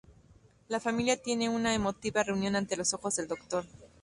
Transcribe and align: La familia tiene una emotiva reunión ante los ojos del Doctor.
La 0.69 0.79
familia 0.79 1.21
tiene 1.21 1.47
una 1.47 1.75
emotiva 1.75 2.23
reunión 2.23 2.55
ante 2.55 2.75
los 2.75 2.91
ojos 2.95 3.15
del 3.17 3.27
Doctor. 3.27 3.65